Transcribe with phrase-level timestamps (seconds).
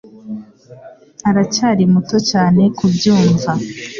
[1.29, 3.51] aracyari muto cyane kubyumva.